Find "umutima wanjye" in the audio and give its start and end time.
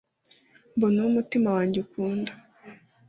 1.11-1.77